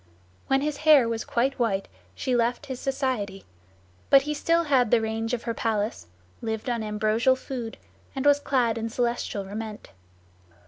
[0.47, 3.45] When his hair was quite white she left his society;
[4.09, 6.07] but he still had the range of her palace,
[6.41, 7.77] lived on ambrosial food,
[8.15, 9.91] and was clad in celestial raiment.